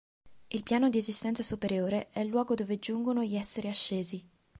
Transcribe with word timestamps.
Il 0.49 0.63
piano 0.63 0.89
di 0.89 0.97
esistenza 0.97 1.43
superiore 1.43 2.07
è 2.09 2.21
il 2.21 2.29
luogo 2.29 2.55
dove 2.55 2.79
giungono 2.79 3.23
gli 3.23 3.35
esseri 3.35 3.67
ascesi. 3.67 4.25